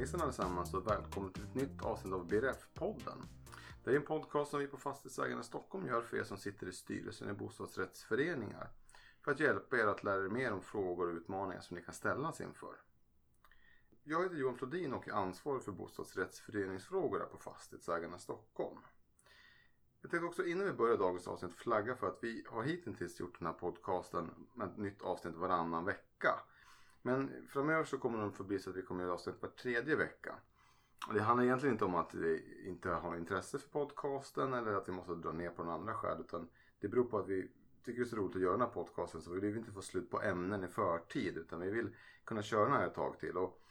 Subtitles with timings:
[0.00, 3.18] Hejsan allesammans och välkommen till ett nytt avsnitt av BRF-podden.
[3.84, 6.72] Det är en podcast som vi på Fastighetsägarna Stockholm gör för er som sitter i
[6.72, 8.70] styrelsen i bostadsrättsföreningar.
[9.24, 11.94] För att hjälpa er att lära er mer om frågor och utmaningar som ni kan
[11.94, 12.74] ställas inför.
[14.02, 18.78] Jag heter Johan Flodin och är ansvarig för bostadsrättsföreningsfrågor här på Fastighetsägarna Stockholm.
[20.00, 23.38] Jag tänkte också innan vi börjar dagens avsnitt flagga för att vi har hittills gjort
[23.38, 26.40] den här podcasten med ett nytt avsnitt varannan vecka.
[27.02, 30.34] Men framöver så kommer det förbli så att vi kommer göra avsnitt var tredje vecka.
[31.08, 34.88] Och det handlar egentligen inte om att vi inte har intresse för podcasten eller att
[34.88, 36.20] vi måste dra ner på några andra skäl.
[36.20, 36.48] Utan
[36.80, 37.50] det beror på att vi
[37.84, 39.82] tycker det är så roligt att göra den här podcasten så vi vill inte få
[39.82, 41.36] slut på ämnen i förtid.
[41.36, 43.36] Utan vi vill kunna köra den här ett tag till.
[43.36, 43.62] Och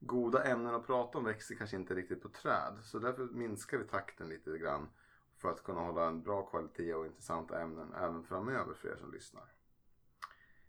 [0.00, 2.78] goda ämnen att prata om växer kanske inte riktigt på träd.
[2.82, 4.88] Så därför minskar vi takten lite grann.
[5.36, 9.12] För att kunna hålla en bra kvalitet och intressanta ämnen även framöver för er som
[9.12, 9.55] lyssnar.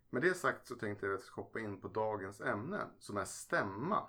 [0.10, 3.18] Med det sagt så tänkte jag att jag ska hoppa in på dagens ämne som
[3.18, 4.08] är stämma.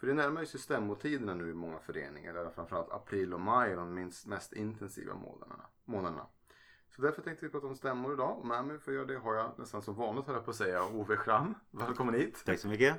[0.00, 2.34] För det närmar sig stämmotiderna nu i många föreningar.
[2.34, 5.64] Där framförallt april och maj är de minst, mest intensiva månaderna.
[5.84, 6.26] månaderna.
[6.96, 8.38] Så därför tänkte vi prata om stämmor idag.
[8.38, 10.50] Och med mig för att göra det har jag nästan som vanligt höll jag på
[10.50, 11.54] att säga Ove Schramm.
[11.70, 12.42] Välkommen hit.
[12.46, 12.96] Tack så mycket.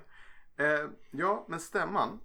[0.56, 2.20] Eh, ja, men stämman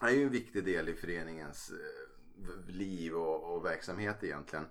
[0.00, 4.66] är ju en viktig del i föreningens eh, liv och, och verksamhet egentligen.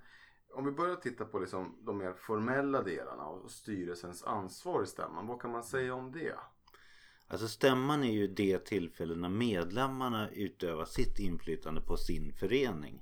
[0.55, 5.27] Om vi börjar titta på liksom de mer formella delarna och styrelsens ansvar i stämman.
[5.27, 6.35] Vad kan man säga om det?
[7.27, 13.01] Alltså stämman är ju det tillfälle när medlemmarna utövar sitt inflytande på sin förening.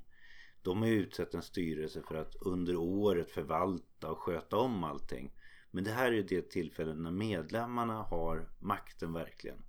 [0.62, 5.32] De har utsett en styrelse för att under året förvalta och sköta om allting.
[5.70, 9.64] Men det här är ju det tillfälle när medlemmarna har makten verkligen.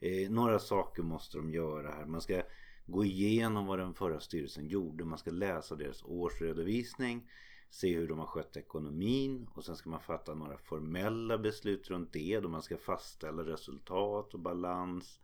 [0.00, 2.06] Eh, några saker måste de göra här.
[2.06, 2.42] Man ska
[2.86, 5.04] gå igenom vad den förra styrelsen gjorde.
[5.04, 7.30] Man ska läsa deras årsredovisning,
[7.70, 12.12] se hur de har skött ekonomin och sen ska man fatta några formella beslut runt
[12.12, 15.20] det då man ska fastställa resultat och balans.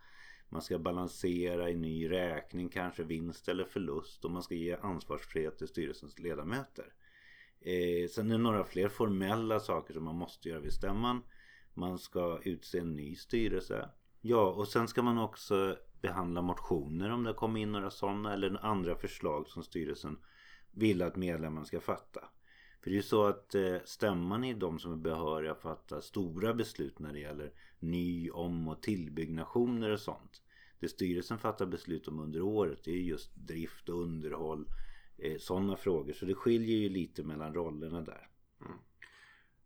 [0.48, 5.58] Man ska balansera i ny räkning, kanske vinst eller förlust och man ska ge ansvarsfrihet
[5.58, 6.92] till styrelsens ledamöter.
[7.60, 11.22] Eh, sen är det några fler formella saker som man måste göra vid stämman.
[11.74, 13.88] Man ska utse en ny styrelse.
[14.20, 18.64] Ja, och sen ska man också behandla motioner om det kommer in några sådana eller
[18.66, 20.18] andra förslag som styrelsen
[20.70, 22.20] vill att medlemmarna ska fatta.
[22.82, 26.00] För det är ju så att eh, stämman är de som är behöriga att fatta
[26.00, 30.42] stora beslut när det gäller ny, om och tillbyggnationer och sånt.
[30.80, 34.68] Det styrelsen fattar beslut om under året det är just drift och underhåll,
[35.16, 36.12] eh, sådana frågor.
[36.12, 38.28] Så det skiljer ju lite mellan rollerna där.
[38.60, 38.78] Mm.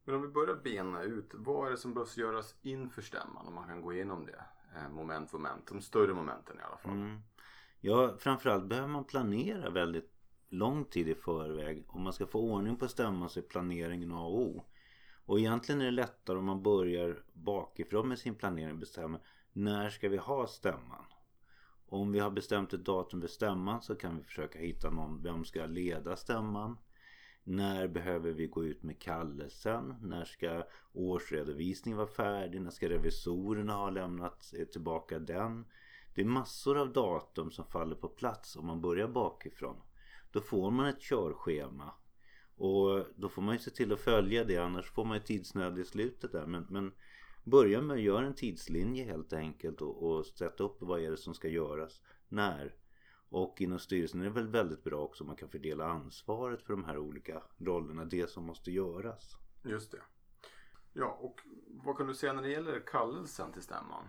[0.04, 3.46] Men om vi börjar bena ut, vad är det som behövs göras inför stämman?
[3.46, 4.44] Om man kan gå igenom det
[4.76, 6.92] Eh, moment moment moment, de större momenten i alla fall.
[6.92, 7.20] Mm.
[7.80, 10.12] Ja, framförallt behöver man planera väldigt
[10.48, 11.84] lång tid i förväg.
[11.88, 14.64] Om man ska få ordning på stämman så är planeringen A och O.
[15.24, 19.20] Och egentligen är det lättare om man börjar bakifrån med sin planering och bestämmer
[19.52, 21.04] när ska vi ha stämman?
[21.86, 25.44] Om vi har bestämt ett datum för stämman så kan vi försöka hitta någon, vem
[25.44, 26.78] ska leda stämman?
[27.44, 29.94] När behöver vi gå ut med kallelsen?
[30.02, 32.60] När ska årsredovisningen vara färdig?
[32.60, 35.64] När ska revisorerna ha lämnat eh, tillbaka den?
[36.14, 39.76] Det är massor av datum som faller på plats om man börjar bakifrån.
[40.32, 41.94] Då får man ett körschema.
[42.56, 45.78] Och då får man ju se till att följa det annars får man ju tidsnöd
[45.78, 46.46] i slutet där.
[46.46, 46.92] Men, men
[47.44, 51.16] börja med att göra en tidslinje helt enkelt och, och sätta upp vad är det
[51.16, 52.00] som ska göras.
[52.28, 52.74] När?
[53.32, 56.72] Och inom styrelsen är det väl väldigt bra också om man kan fördela ansvaret för
[56.72, 58.04] de här olika rollerna.
[58.04, 59.36] Det som måste göras.
[59.64, 60.02] Just det.
[60.92, 61.40] Ja, och
[61.84, 64.04] vad kan du säga när det gäller kallelsen till stämman?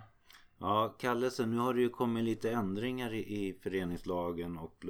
[0.58, 1.52] Ja, kallelsen.
[1.52, 4.86] Nu har det ju kommit lite ändringar i, i föreningslagen och,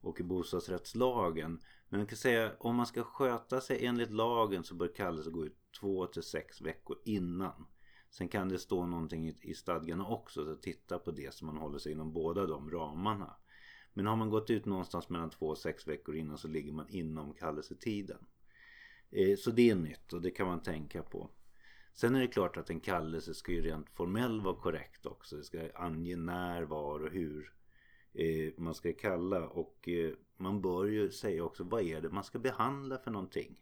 [0.00, 1.60] och i bostadsrättslagen.
[1.88, 5.46] Men man kan säga om man ska sköta sig enligt lagen så bör kallelsen gå
[5.46, 7.66] ut två till sex veckor innan.
[8.10, 11.78] Sen kan det stå någonting i, stadgarna också så titta på det så man håller
[11.78, 13.36] sig inom båda de ramarna.
[13.92, 16.88] Men har man gått ut någonstans mellan två och sex veckor innan så ligger man
[16.88, 18.26] inom kallelsetiden.
[19.10, 21.30] Eh, så det är nytt och det kan man tänka på.
[21.92, 25.36] Sen är det klart att en kallelse ska ju rent formellt vara korrekt också.
[25.36, 27.52] Det ska ange när, var och hur
[28.12, 29.48] eh, man ska kalla.
[29.48, 33.60] Och eh, man bör ju säga också vad är det man ska behandla för någonting.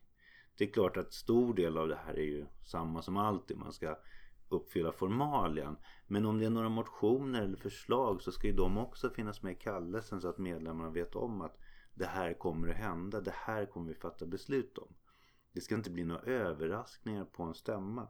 [0.56, 3.56] Det är klart att stor del av det här är ju samma som alltid.
[3.56, 3.99] Man ska
[4.49, 5.77] uppfylla formalien.
[6.06, 9.53] Men om det är några motioner eller förslag så ska ju de också finnas med
[9.53, 11.59] i kallelsen så att medlemmarna vet om att
[11.95, 13.21] det här kommer att hända.
[13.21, 14.95] Det här kommer vi fatta beslut om.
[15.53, 18.09] Det ska inte bli några överraskningar på en stämma.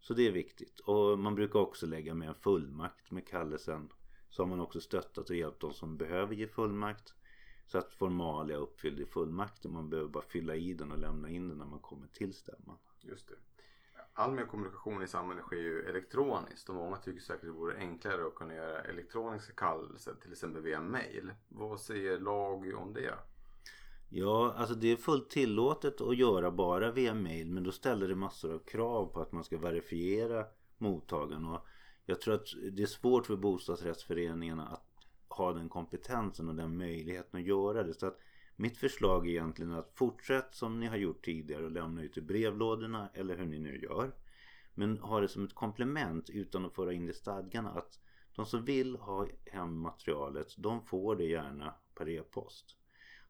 [0.00, 0.80] Så det är viktigt.
[0.80, 3.88] Och man brukar också lägga med en fullmakt med kallelsen.
[4.28, 7.14] Så har man också stöttat och hjälpt de som behöver ge fullmakt.
[7.66, 9.72] Så att formalia är uppfylld i fullmakten.
[9.72, 12.78] Man behöver bara fylla i den och lämna in den när man kommer till stämman.
[13.00, 13.34] Just det
[14.14, 18.26] all mer kommunikation i samhället sker ju elektroniskt och många tycker säkert det vore enklare
[18.26, 21.32] att kunna göra elektroniska kallelser till exempel via mail.
[21.48, 23.14] Vad säger lag om det?
[24.08, 28.14] Ja, alltså det är fullt tillåtet att göra bara via mail men då ställer det
[28.14, 30.44] massor av krav på att man ska verifiera
[30.78, 31.66] mottagaren och
[32.06, 34.86] jag tror att det är svårt för bostadsrättsföreningarna att
[35.28, 37.94] ha den kompetensen och den möjligheten att göra det.
[37.94, 38.18] Så att
[38.56, 42.20] mitt förslag är egentligen att fortsätt som ni har gjort tidigare och lämna ut i
[42.20, 44.12] brevlådorna eller hur ni nu gör.
[44.74, 48.00] Men ha det som ett komplement utan att föra in det i stadgarna att
[48.36, 52.76] de som vill ha hem materialet de får det gärna per e-post.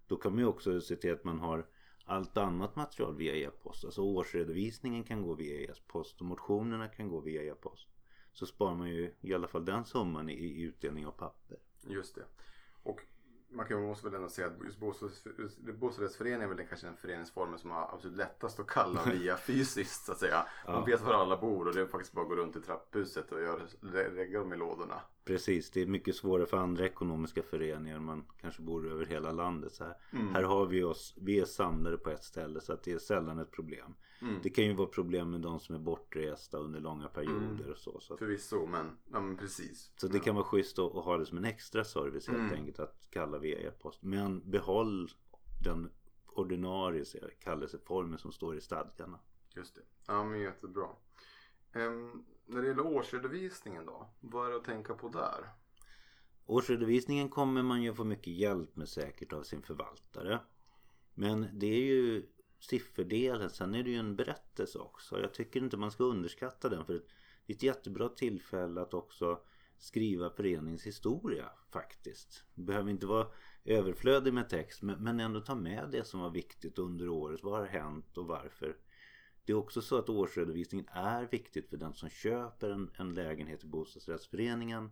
[0.07, 1.67] Då kan man ju också se till att man har
[2.05, 3.85] allt annat material via e-post.
[3.85, 7.89] Alltså årsredovisningen kan gå via e-post och motionerna kan gå via e-post.
[8.33, 11.59] Så sparar man ju i alla fall den summan i utdelning av papper.
[11.89, 12.25] Just det.
[12.83, 13.01] Och
[13.55, 14.79] man kan, måste väl ändå säga att just
[15.81, 20.13] bostadsrättsföreningen är väl kanske den föreningsformen som har absolut lättast att kalla via fysiskt så
[20.13, 20.47] att säga.
[20.67, 20.85] Man ja.
[20.85, 23.39] vet var alla bor och det är faktiskt bara att gå runt i trapphuset och
[23.81, 25.01] lägga dem i lådorna.
[25.25, 28.01] Precis, det är mycket svårare för andra ekonomiska föreningar.
[28.01, 29.73] Man kanske bor över hela landet.
[29.75, 29.95] Så här.
[30.13, 30.35] Mm.
[30.35, 33.39] här har vi oss, vi är samlade på ett ställe så att det är sällan
[33.39, 33.95] ett problem.
[34.23, 34.41] Mm.
[34.43, 37.71] Det kan ju vara problem med de som är bortresta under långa perioder mm.
[37.71, 38.01] och så.
[38.01, 38.17] så.
[38.17, 39.93] Förvisso, men, ja, men precis.
[39.97, 42.55] Så det kan vara schysst att, att ha det som en extra service helt mm.
[42.55, 44.03] enkelt att kalla via e-post.
[44.03, 45.09] Men behåll
[45.65, 45.91] den
[46.27, 47.05] ordinarie
[47.41, 49.19] kallelseformen som står i stadgarna.
[49.57, 49.83] Just det.
[50.07, 50.89] Ja men jättebra.
[51.75, 54.11] Um, när det gäller årsredovisningen då?
[54.21, 55.49] Vad är det att tänka på där?
[56.47, 60.41] Årsredovisningen kommer man ju få mycket hjälp med säkert av sin förvaltare.
[61.15, 62.27] Men det är ju
[62.61, 63.51] sifferdelen.
[63.51, 65.21] Sen är det ju en berättelse också.
[65.21, 66.87] Jag tycker inte man ska underskatta den.
[66.87, 69.41] För det är ett jättebra tillfälle att också
[69.79, 72.45] skriva föreningshistoria faktiskt.
[72.55, 73.27] Det behöver inte vara
[73.65, 77.43] överflödig med text men ändå ta med det som var viktigt under året.
[77.43, 78.77] Vad har hänt och varför?
[79.45, 83.65] Det är också så att årsredovisningen är viktigt för den som köper en, en lägenhet
[83.65, 84.91] i bostadsrättsföreningen.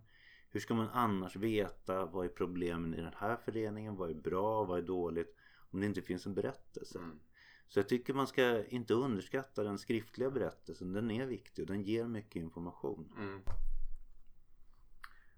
[0.50, 3.96] Hur ska man annars veta vad är problemen i den här föreningen?
[3.96, 4.64] Vad är bra?
[4.64, 5.36] Vad är dåligt?
[5.70, 6.98] Om det inte finns en berättelse.
[6.98, 7.20] Mm.
[7.68, 10.92] Så jag tycker man ska inte underskatta den skriftliga berättelsen.
[10.92, 13.12] Den är viktig och den ger mycket information.
[13.18, 13.42] Mm.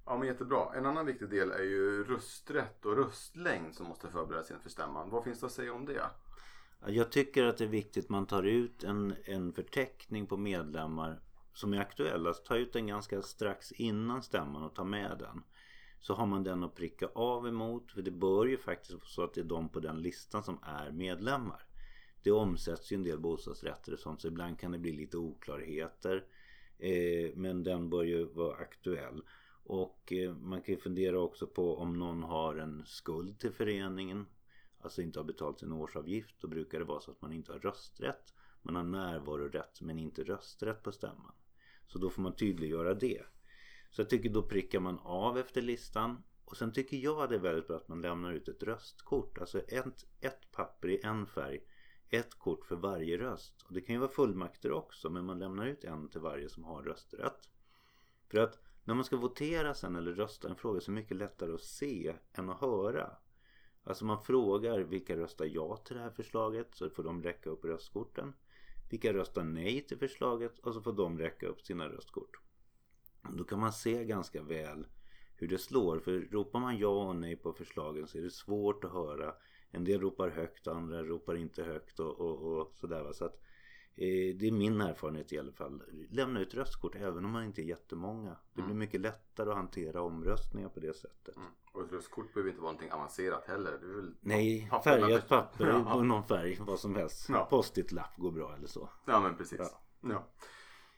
[0.06, 0.74] Ja men jättebra.
[0.74, 5.10] En annan viktig del är ju rösträtt och röstlängd som måste förberedas inför stämman.
[5.10, 6.10] Vad finns det att säga om det?
[6.86, 11.20] Jag tycker att det är viktigt att man tar ut en, en förteckning på medlemmar
[11.54, 12.32] som är aktuella.
[12.32, 15.42] Ta ut den ganska strax innan stämman och ta med den.
[16.00, 17.92] Så har man den att pricka av emot.
[17.92, 20.58] För det bör ju faktiskt vara så att det är de på den listan som
[20.62, 21.66] är medlemmar.
[22.22, 26.24] Det omsätts ju en del bostadsrätter och sånt så ibland kan det bli lite oklarheter.
[26.78, 29.22] Eh, men den bör ju vara aktuell.
[29.64, 34.26] Och eh, man kan ju fundera också på om någon har en skuld till föreningen.
[34.84, 36.34] Alltså inte har betalt sin årsavgift.
[36.40, 38.34] Då brukar det vara så att man inte har rösträtt.
[38.62, 41.34] Man har närvarorätt men inte rösträtt på stämman.
[41.86, 43.22] Så då får man tydliggöra det.
[43.90, 46.22] Så jag tycker då prickar man av efter listan.
[46.44, 49.38] Och sen tycker jag det är väldigt bra att man lämnar ut ett röstkort.
[49.38, 51.60] Alltså ett, ett papper i en färg.
[52.08, 53.62] Ett kort för varje röst.
[53.62, 56.64] Och det kan ju vara fullmakter också men man lämnar ut en till varje som
[56.64, 57.48] har rösträtt.
[58.28, 61.16] För att när man ska votera sen eller rösta en fråga så är det mycket
[61.16, 63.16] lättare att se än att höra.
[63.84, 67.64] Alltså man frågar vilka röstar ja till det här förslaget så får de räcka upp
[67.64, 68.32] röstkorten.
[68.90, 72.36] Vilka röstar nej till förslaget och så får de räcka upp sina röstkort.
[73.32, 74.86] Då kan man se ganska väl
[75.36, 75.98] hur det slår.
[75.98, 79.34] För ropar man ja och nej på förslagen så är det svårt att höra.
[79.70, 83.12] En del ropar högt, andra ropar inte högt och, och, och sådär.
[83.12, 83.40] Så att
[83.96, 85.82] Eh, det är min erfarenhet i alla fall.
[86.10, 88.30] Lämna ut röstkort även om man inte är jättemånga.
[88.30, 88.78] Det blir mm.
[88.78, 91.36] mycket lättare att hantera omröstningar på det sättet.
[91.36, 91.48] Mm.
[91.74, 93.78] Och ett röstkort behöver inte vara någonting avancerat heller.
[94.20, 96.02] Nej, färgat papper ja.
[96.02, 97.28] någon färg, vad som helst.
[97.28, 97.46] Ja.
[97.50, 98.88] Post-it-lapp går bra eller så.
[99.04, 99.58] Ja men precis.
[99.60, 99.80] Ja.
[100.00, 100.26] ja.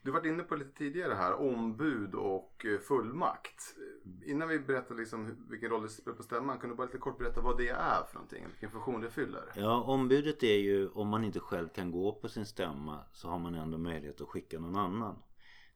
[0.02, 3.76] Du var inne på lite tidigare här, ombud och eh, fullmakt.
[4.24, 7.18] Innan vi berättar liksom vilken roll det spelar på stämman, kan du bara lite kort
[7.18, 8.46] berätta vad det är för någonting?
[8.46, 9.52] Vilken funktion det fyller?
[9.54, 13.38] Ja, ombudet är ju om man inte själv kan gå på sin stämma så har
[13.38, 15.16] man ändå möjlighet att skicka någon annan.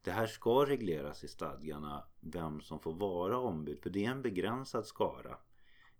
[0.02, 4.22] Det här ska regleras i stadgarna vem som får vara ombud för det är en
[4.22, 5.36] begränsad skara.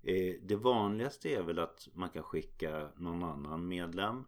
[0.03, 4.25] Eh, det vanligaste är väl att man kan skicka någon annan medlem.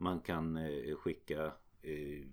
[0.00, 1.44] Man kan eh, skicka
[1.82, 2.26] eh,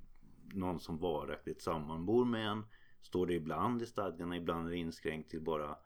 [0.53, 2.65] någon som varaktigt sammanbor med en.
[3.01, 5.77] Står det ibland i stadgarna, ibland är det inskränkt till bara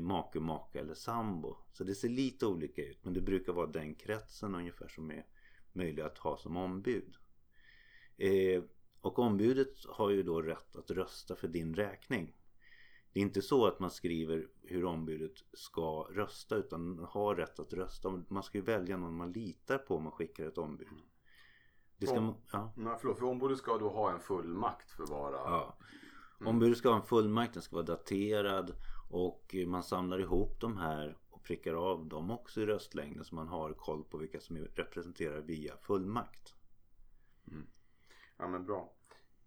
[0.00, 1.56] make, maka eller sambo.
[1.72, 5.26] Så det ser lite olika ut men det brukar vara den kretsen ungefär som är
[5.72, 7.16] möjlig att ha som ombud.
[9.06, 12.36] Och ombudet har ju då rätt att rösta för din räkning.
[13.12, 17.72] Det är inte så att man skriver hur ombudet ska rösta utan har rätt att
[17.72, 18.22] rösta.
[18.28, 20.88] Man ska ju välja någon man litar på om man skickar ett ombud.
[21.96, 22.72] Det ska, Om- ja.
[22.76, 25.36] Nej, förlåt, för ombudet ska då ha en fullmakt för vara...
[25.36, 25.76] Ja.
[26.46, 28.72] Ombudet ska ha en fullmakt, den ska vara daterad
[29.10, 33.48] och man samlar ihop de här och prickar av dem också i röstlängden så man
[33.48, 36.54] har koll på vilka som representerar via fullmakt.
[38.38, 38.95] Ja men bra.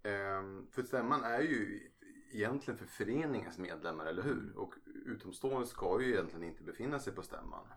[0.04, 1.90] Ehm, för stämman är ju
[2.32, 4.54] egentligen för föreningens medlemmar, eller hur?
[4.56, 4.74] Och
[5.06, 7.68] utomstående ska ju egentligen inte befinna sig på stämman.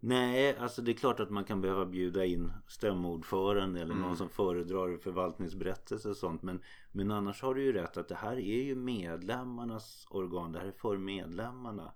[0.00, 4.28] Nej, alltså det är klart att man kan behöva bjuda in stämordförande eller någon som
[4.28, 6.42] föredrar förvaltningsberättelse och sånt.
[6.42, 10.52] Men, men annars har du ju rätt att det här är ju medlemmarnas organ.
[10.52, 11.92] Det här är för medlemmarna.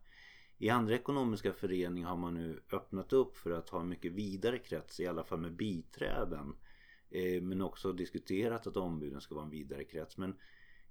[0.59, 4.59] I andra ekonomiska föreningar har man nu öppnat upp för att ha en mycket vidare
[4.59, 6.55] krets, i alla fall med biträden.
[7.11, 10.17] Eh, men också diskuterat att ombuden ska vara en vidare krets.
[10.17, 10.37] Men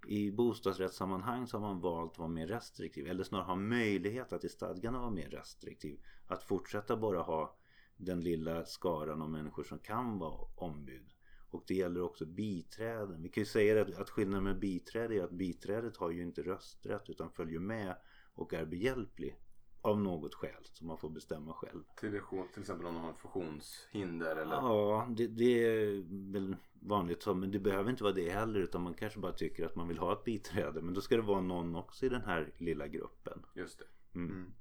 [0.08, 3.08] i bostadsrättssammanhang så har man valt att vara mer restriktiv.
[3.08, 6.00] Eller snarare ha möjlighet att i stadgarna vara mer restriktiv.
[6.28, 7.56] Att fortsätta bara ha
[7.98, 11.14] den lilla skaran av människor som kan vara ombud.
[11.50, 13.22] Och det gäller också biträden.
[13.22, 16.42] Vi kan ju säga att, att skillnaden med biträde är att biträdet har ju inte
[16.42, 17.96] rösträtt utan följer med
[18.34, 19.36] och är behjälplig.
[19.82, 21.84] Av något skäl som man får bestämma själv.
[21.96, 22.22] Till,
[22.54, 24.56] till exempel om de har funktionshinder eller...
[24.56, 26.04] Ja, det, det är
[26.34, 27.34] väl vanligt så.
[27.34, 28.60] Men det behöver inte vara det heller.
[28.60, 30.82] Utan man kanske bara tycker att man vill ha ett biträde.
[30.82, 33.46] Men då ska det vara någon också i den här lilla gruppen.
[33.54, 33.86] Just det.
[34.20, 34.32] Mm.
[34.32, 34.54] Mm.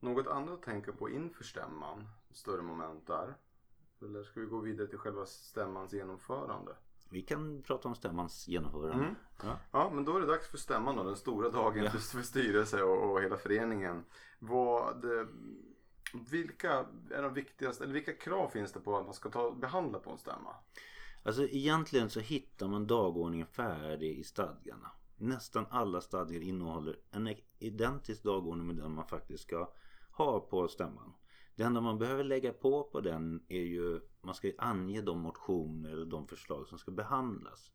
[0.00, 2.08] Något annat att tänka på inför stämman?
[2.30, 3.34] Större moment där?
[4.02, 6.76] Eller ska vi gå vidare till själva stämmans genomförande?
[7.08, 9.04] Vi kan prata om stämmans genomförande.
[9.04, 9.14] Mm.
[9.42, 9.58] Ja.
[9.72, 11.90] Ja, men då är det dags för stämman då, den stora dagen Ja.
[11.90, 14.04] för, styrelse och, och hela föreningen.
[14.38, 15.26] Vad, eh,
[16.30, 19.98] vilka är de viktigaste, eller vilka krav finns det på att man ska ta, behandla
[19.98, 20.54] på en stämma?
[21.22, 24.90] Alltså egentligen så hittar man dagordningen färdig i stadgarna.
[25.16, 29.72] Nästan alla stadgar innehåller en identisk dagordning med den man faktiskt ska
[30.10, 31.12] ha på stämman.
[31.56, 35.20] Det enda man behöver lägga på på den är ju man ska ju ange de
[35.20, 37.70] motioner eller de förslag som ska behandlas.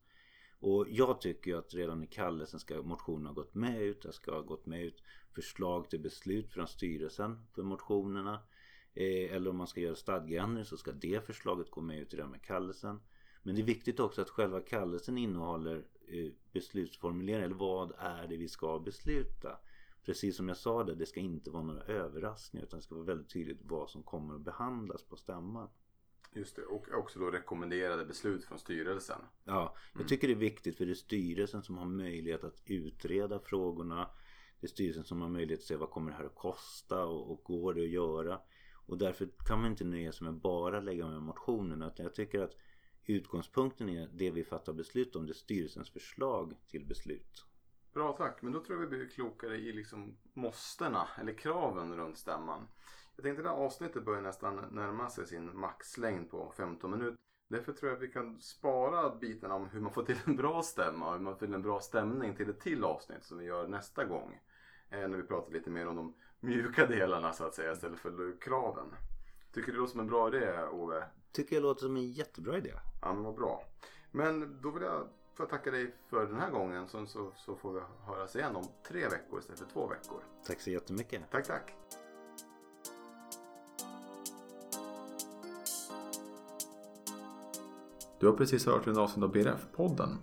[0.59, 4.01] Och jag tycker ju att redan i kallelsen ska motionerna ha gått med ut.
[4.01, 5.03] Det ska ha gått med ut
[5.35, 8.39] förslag till beslut från styrelsen för motionerna.
[8.93, 12.31] Eh, eller om man ska göra stadgeändring så ska det förslaget gå med ut redan
[12.31, 12.99] med kallelsen.
[13.43, 17.45] Men det är viktigt också att själva kallelsen innehåller eh, beslutsformuleringar.
[17.45, 19.57] Eller vad är det vi ska besluta?
[20.05, 23.05] Precis som jag sa det, det ska inte vara några överraskningar utan det ska vara
[23.05, 25.69] väldigt tydligt vad som kommer att behandlas på stämman.
[26.33, 29.21] Just det, och också då rekommenderade beslut från styrelsen.
[29.43, 33.39] Ja, jag tycker det är viktigt för det är styrelsen som har möjlighet att utreda
[33.39, 34.09] frågorna.
[34.59, 37.31] Det är styrelsen som har möjlighet att se vad kommer det här att kosta och,
[37.31, 38.41] och går det att göra.
[38.85, 41.93] Och därför kan man inte nöja sig med bara lägga med motionerna.
[41.95, 42.57] Jag tycker att
[43.05, 45.25] utgångspunkten är det vi fattar beslut om.
[45.25, 47.45] Det är styrelsens förslag till beslut.
[47.93, 52.17] Bra tack, men då tror jag vi blir klokare i liksom måstena eller kraven runt
[52.17, 52.67] stämman.
[53.15, 57.17] Jag tänkte det här avsnittet börjar nästan närma sig sin maxlängd på 15 minuter.
[57.47, 60.63] Därför tror jag att vi kan spara bitarna om hur man får till en bra
[60.63, 63.45] stämma och hur man får till en bra stämning till ett till avsnitt som vi
[63.45, 64.39] gör nästa gång.
[64.89, 68.41] Eh, när vi pratar lite mer om de mjuka delarna så att säga istället för
[68.41, 68.95] kraven.
[69.53, 71.03] Tycker du det låter som en bra idé Ove?
[71.31, 72.73] Tycker jag låter som en jättebra idé.
[73.01, 73.63] Ja men vad bra.
[74.11, 77.55] Men då vill jag får jag tacka dig för den här gången så, så, så
[77.55, 80.23] får vi höras igen om tre veckor istället för två veckor.
[80.47, 81.21] Tack så jättemycket.
[81.31, 81.73] Tack tack.
[88.19, 90.17] Du har precis hört en avsnitt av BRF-podden.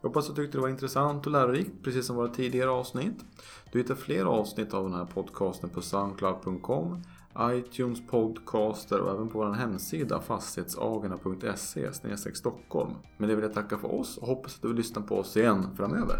[0.00, 3.24] Jag hoppas du tyckte det var intressant och lärorikt precis som våra tidigare avsnitt.
[3.72, 7.02] Du hittar fler avsnitt av den här podcasten på soundcloud.com,
[7.40, 12.90] iTunes podcaster och även på vår hemsida fastighetsagarna.se Stockholm.
[13.16, 15.36] Men det vill jag tacka för oss och hoppas att du vill lyssna på oss
[15.36, 16.16] igen framöver.